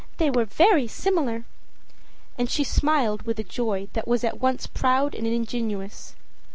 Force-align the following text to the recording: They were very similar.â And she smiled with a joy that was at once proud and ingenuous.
They 0.17 0.31
were 0.31 0.45
very 0.45 0.87
similar.â 0.87 1.43
And 2.35 2.49
she 2.49 2.63
smiled 2.63 3.21
with 3.21 3.37
a 3.37 3.43
joy 3.43 3.87
that 3.93 4.07
was 4.07 4.23
at 4.23 4.39
once 4.41 4.65
proud 4.65 5.13
and 5.13 5.27
ingenuous. 5.27 6.15